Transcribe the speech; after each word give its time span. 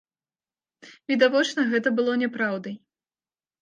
Відавочна, 1.13 1.69
гэта 1.77 1.87
было 2.01 2.19
няпраўдай. 2.25 2.75